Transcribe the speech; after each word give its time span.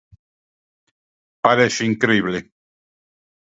Parece 1.45 1.81
incrible. 1.91 2.39